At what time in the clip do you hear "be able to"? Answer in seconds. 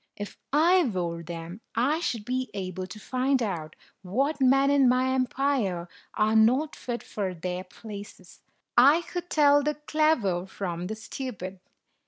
2.25-2.99